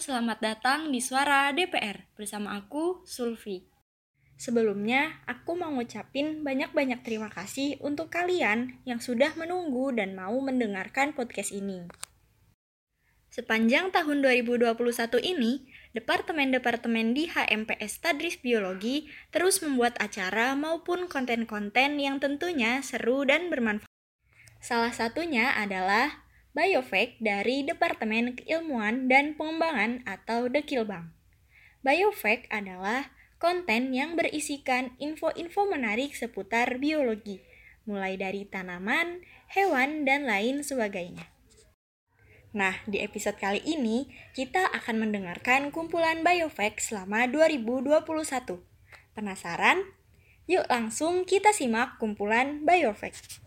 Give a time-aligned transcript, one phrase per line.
[0.00, 3.68] selamat datang di Suara DPR bersama aku, Sulfi.
[4.40, 11.12] Sebelumnya, aku mau ngucapin banyak-banyak terima kasih untuk kalian yang sudah menunggu dan mau mendengarkan
[11.12, 11.84] podcast ini.
[13.28, 14.72] Sepanjang tahun 2021
[15.20, 23.52] ini, departemen-departemen di HMPS Tadris Biologi terus membuat acara maupun konten-konten yang tentunya seru dan
[23.52, 23.92] bermanfaat.
[24.64, 31.14] Salah satunya adalah Biofact dari Departemen Keilmuan dan Pengembangan atau Dekilbang.
[31.86, 37.38] Biofact adalah konten yang berisikan info-info menarik seputar biologi,
[37.86, 39.22] mulai dari tanaman,
[39.54, 41.30] hewan, dan lain sebagainya.
[42.50, 48.02] Nah, di episode kali ini kita akan mendengarkan kumpulan Biofact selama 2021.
[49.14, 49.86] Penasaran?
[50.50, 53.38] Yuk langsung kita simak kumpulan Biofact.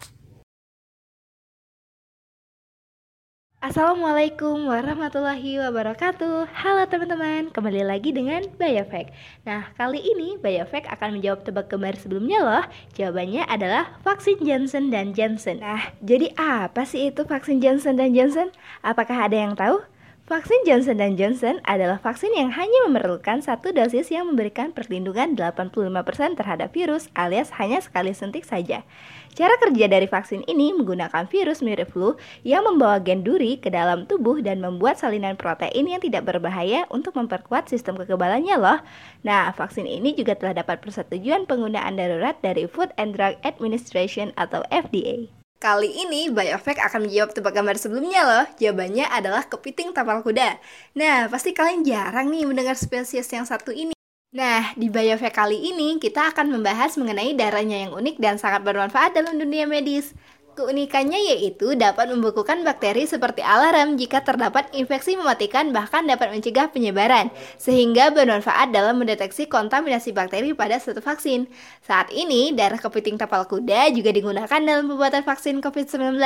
[3.64, 9.16] Assalamualaikum warahmatullahi wabarakatuh Halo teman-teman, kembali lagi dengan Biofak
[9.48, 15.16] Nah, kali ini Biofak akan menjawab tebak kembar sebelumnya loh Jawabannya adalah vaksin Johnson dan
[15.16, 18.52] Johnson Nah, jadi apa sih itu vaksin Johnson dan Johnson?
[18.84, 19.80] Apakah ada yang tahu?
[20.24, 26.72] Vaksin Johnson Johnson adalah vaksin yang hanya memerlukan satu dosis yang memberikan perlindungan 85% terhadap
[26.72, 28.88] virus alias hanya sekali suntik saja.
[29.36, 32.16] Cara kerja dari vaksin ini menggunakan virus mirip flu
[32.48, 37.20] yang membawa gen duri ke dalam tubuh dan membuat salinan protein yang tidak berbahaya untuk
[37.20, 38.80] memperkuat sistem kekebalannya loh.
[39.28, 44.64] Nah, vaksin ini juga telah dapat persetujuan penggunaan darurat dari Food and Drug Administration atau
[44.72, 45.43] FDA.
[45.64, 48.46] Kali ini Biofek akan menjawab tebak gambar sebelumnya loh.
[48.60, 50.60] Jawabannya adalah kepiting tapal kuda.
[50.92, 53.96] Nah, pasti kalian jarang nih mendengar spesies yang satu ini.
[54.36, 59.16] Nah, di Biofek kali ini kita akan membahas mengenai darahnya yang unik dan sangat bermanfaat
[59.16, 60.12] dalam dunia medis.
[60.54, 67.34] Keunikannya yaitu dapat membekukan bakteri seperti alarm jika terdapat infeksi mematikan bahkan dapat mencegah penyebaran,
[67.58, 71.50] sehingga bermanfaat dalam mendeteksi kontaminasi bakteri pada suatu vaksin.
[71.82, 76.22] Saat ini, darah kepiting tapal kuda juga digunakan dalam pembuatan vaksin COVID-19.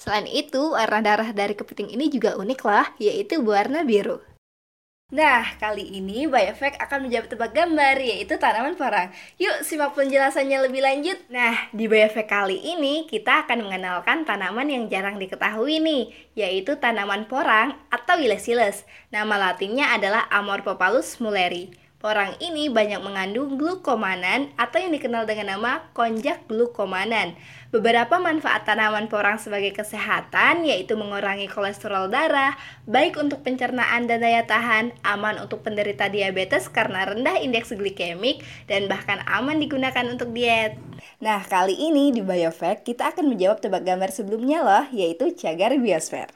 [0.00, 4.35] Selain itu, warna darah dari kepiting ini juga unik lah, yaitu berwarna biru.
[5.06, 9.14] Nah, kali ini Biofek akan menjawab tebak gambar, yaitu tanaman porang.
[9.38, 11.14] Yuk, simak penjelasannya lebih lanjut.
[11.30, 17.30] Nah, di Biofek kali ini, kita akan mengenalkan tanaman yang jarang diketahui nih, yaitu tanaman
[17.30, 18.82] porang atau Ilesiles.
[19.14, 21.85] Nama latinnya adalah Amorphopalus mulleri.
[21.96, 27.32] Porang ini banyak mengandung glukomanan atau yang dikenal dengan nama konjak glukomanan.
[27.72, 32.52] Beberapa manfaat tanaman porang sebagai kesehatan yaitu mengurangi kolesterol darah,
[32.84, 38.92] baik untuk pencernaan dan daya tahan, aman untuk penderita diabetes karena rendah indeks glikemik, dan
[38.92, 40.76] bahkan aman digunakan untuk diet.
[41.24, 46.28] Nah, kali ini di Biofact kita akan menjawab tebak gambar sebelumnya loh, yaitu cagar biosfer.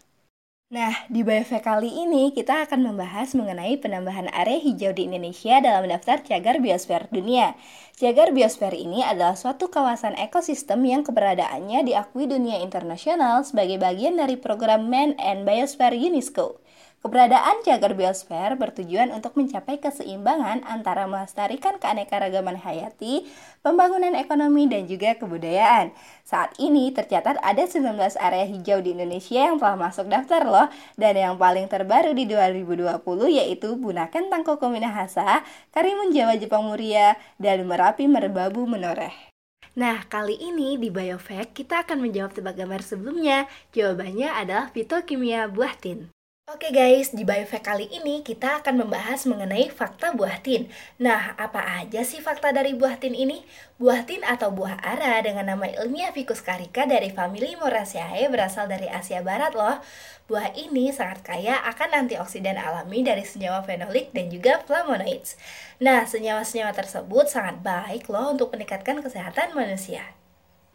[0.70, 5.90] Nah, di Biofact kali ini kita akan membahas mengenai penambahan area hijau di Indonesia dalam
[5.90, 7.58] daftar cagar biosfer dunia.
[7.98, 14.38] Cagar biosfer ini adalah suatu kawasan ekosistem yang keberadaannya diakui dunia internasional sebagai bagian dari
[14.38, 16.62] program Man and Biosphere UNESCO.
[17.00, 23.24] Keberadaan cagar biosfer bertujuan untuk mencapai keseimbangan antara melestarikan keanekaragaman hayati,
[23.64, 25.96] pembangunan ekonomi, dan juga kebudayaan.
[26.28, 30.68] Saat ini tercatat ada 19 area hijau di Indonesia yang telah masuk daftar loh,
[31.00, 33.00] dan yang paling terbaru di 2020
[33.32, 35.40] yaitu Bunaken Tangko Minahasa,
[35.72, 39.32] Karimun Jawa Jepang Muria, dan Merapi Merbabu Menoreh.
[39.72, 43.48] Nah, kali ini di Biofact kita akan menjawab tebak gambar sebelumnya.
[43.72, 46.12] Jawabannya adalah fitokimia buah tin.
[46.50, 50.66] Oke guys, di Biofact kali ini kita akan membahas mengenai fakta buah tin.
[50.98, 53.46] Nah, apa aja sih fakta dari buah tin ini?
[53.78, 58.90] Buah tin atau buah ara dengan nama ilmiah Ficus carica dari famili Moraceae berasal dari
[58.90, 59.78] Asia Barat loh.
[60.26, 65.38] Buah ini sangat kaya akan antioksidan alami dari senyawa fenolik dan juga flavonoids.
[65.78, 70.19] Nah, senyawa-senyawa tersebut sangat baik loh untuk meningkatkan kesehatan manusia.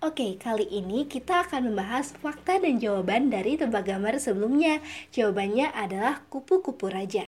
[0.06, 4.78] Oke, kali ini kita akan membahas fakta dan jawaban dari tebak gambar sebelumnya.
[5.10, 7.26] Jawabannya adalah kupu-kupu raja.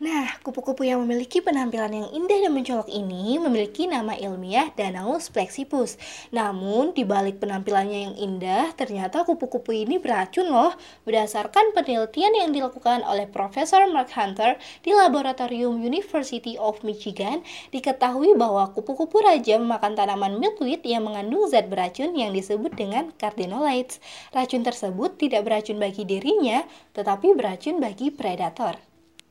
[0.00, 6.00] Nah, kupu-kupu yang memiliki penampilan yang indah dan mencolok ini memiliki nama ilmiah Danaus flexipus.
[6.32, 10.72] Namun, di balik penampilannya yang indah, ternyata kupu-kupu ini beracun loh.
[11.04, 18.72] Berdasarkan penelitian yang dilakukan oleh Profesor Mark Hunter di Laboratorium University of Michigan, diketahui bahwa
[18.72, 24.00] kupu-kupu raja memakan tanaman milkweed yang mengandung zat beracun yang disebut dengan cardinolides.
[24.32, 26.64] Racun tersebut tidak beracun bagi dirinya,
[26.96, 28.89] tetapi beracun bagi predator.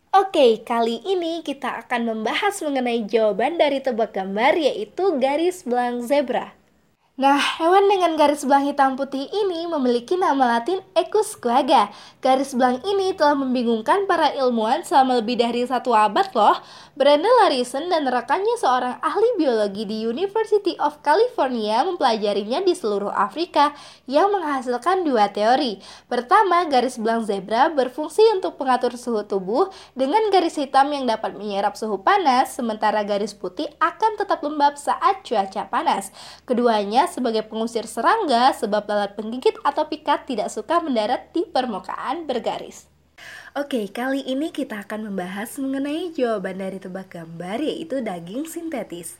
[0.09, 6.58] Oke, kali ini kita akan membahas mengenai jawaban dari tebak gambar yaitu garis belang zebra.
[7.19, 11.91] Nah, hewan dengan garis belang hitam putih ini memiliki nama latin Equus quagga.
[12.23, 16.55] Garis belang ini telah membingungkan para ilmuwan selama lebih dari satu abad loh.
[16.95, 23.75] Brenda Larison dan rekannya seorang ahli biologi di University of California mempelajarinya di seluruh Afrika
[24.07, 25.83] yang menghasilkan dua teori.
[26.07, 31.75] Pertama, garis belang zebra berfungsi untuk pengatur suhu tubuh dengan garis hitam yang dapat menyerap
[31.75, 36.15] suhu panas, sementara garis putih akan tetap lembab saat cuaca panas.
[36.47, 42.87] Keduanya sebagai pengusir serangga sebab lalat penggigit atau pikat tidak suka mendarat di permukaan bergaris.
[43.57, 49.17] Oke, kali ini kita akan membahas mengenai jawaban dari tebak gambar yaitu daging sintetis.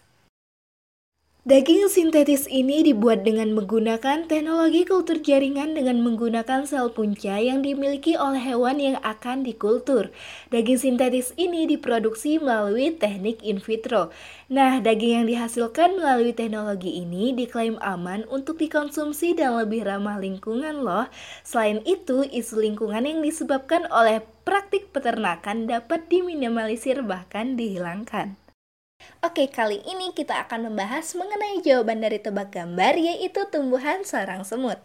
[1.48, 8.20] Daging sintetis ini dibuat dengan menggunakan teknologi kultur jaringan dengan menggunakan sel punca yang dimiliki
[8.20, 10.12] oleh hewan yang akan dikultur.
[10.52, 14.12] Daging sintetis ini diproduksi melalui teknik in vitro.
[14.52, 20.84] Nah, daging yang dihasilkan melalui teknologi ini diklaim aman untuk dikonsumsi dan lebih ramah lingkungan
[20.84, 21.08] loh.
[21.48, 28.49] Selain itu, isu lingkungan yang disebabkan oleh praktik peternakan dapat diminimalisir bahkan dihilangkan.
[29.20, 34.80] Oke, kali ini kita akan membahas mengenai jawaban dari tebak gambar yaitu tumbuhan sarang semut.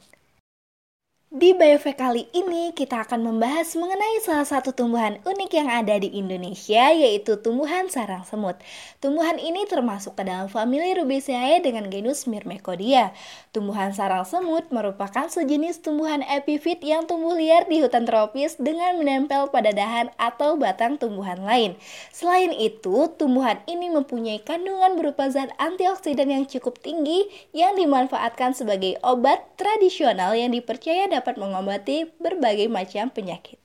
[1.34, 6.06] Di Biofek kali ini kita akan membahas mengenai salah satu tumbuhan unik yang ada di
[6.14, 8.54] Indonesia yaitu tumbuhan sarang semut.
[9.02, 13.10] Tumbuhan ini termasuk ke dalam famili Rubiaceae dengan genus Myrmecodia.
[13.50, 19.50] Tumbuhan sarang semut merupakan sejenis tumbuhan epifit yang tumbuh liar di hutan tropis dengan menempel
[19.50, 21.75] pada dahan atau batang tumbuhan lain.
[22.14, 29.02] Selain itu, tumbuhan ini mempunyai kandungan berupa zat antioksidan yang cukup tinggi yang dimanfaatkan sebagai
[29.02, 33.56] obat tradisional yang dipercaya dapat dapat mengobati berbagai macam penyakit.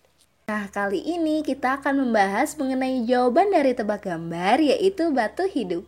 [0.48, 5.84] Nah, kali ini kita akan membahas mengenai jawaban dari tebak gambar yaitu batu hidup.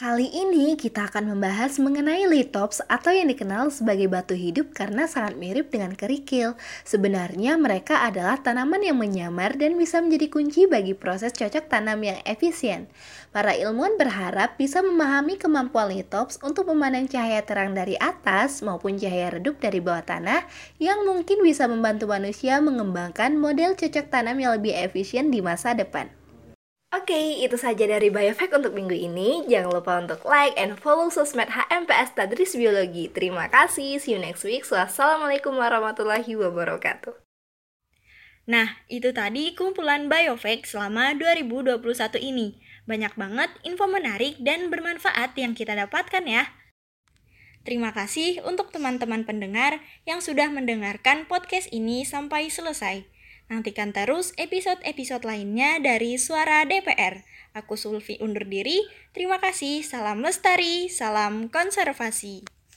[0.00, 5.36] Kali ini kita akan membahas mengenai litops atau yang dikenal sebagai batu hidup karena sangat
[5.36, 6.56] mirip dengan kerikil.
[6.88, 12.16] Sebenarnya mereka adalah tanaman yang menyamar dan bisa menjadi kunci bagi proses cocok tanam yang
[12.24, 12.88] efisien.
[13.28, 19.36] Para ilmuwan berharap bisa memahami kemampuan litops untuk memandang cahaya terang dari atas maupun cahaya
[19.36, 20.48] redup dari bawah tanah
[20.80, 26.19] yang mungkin bisa membantu manusia mengembangkan model cocok tanam yang lebih efisien di masa depan.
[26.90, 29.46] Oke, okay, itu saja dari Biofact untuk minggu ini.
[29.46, 33.06] Jangan lupa untuk like and follow sosmed HMPS Tadris Biologi.
[33.06, 34.66] Terima kasih, see you next week.
[34.66, 37.14] Wassalamualaikum warahmatullahi wabarakatuh.
[38.50, 41.78] Nah, itu tadi kumpulan Biofact selama 2021
[42.18, 42.58] ini.
[42.90, 46.50] Banyak banget info menarik dan bermanfaat yang kita dapatkan ya.
[47.62, 49.78] Terima kasih untuk teman-teman pendengar
[50.10, 53.19] yang sudah mendengarkan podcast ini sampai selesai.
[53.50, 57.26] Nantikan terus episode-episode lainnya dari Suara DPR.
[57.50, 58.86] Aku Sulfi undur diri.
[59.10, 59.82] Terima kasih.
[59.82, 62.59] Salam lestari, salam konservasi.